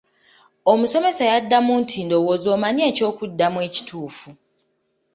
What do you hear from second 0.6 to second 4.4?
Omusomesa yaddamu nti ndowooza omanyi ekyokuddamu ekituufu.